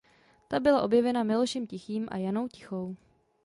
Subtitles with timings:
[0.49, 2.95] Ta byla objevena Milošem Tichým a Janou Tichou.